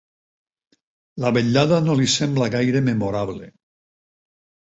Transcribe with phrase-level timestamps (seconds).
[1.25, 3.51] La vetllada no li sembla gaire memorable.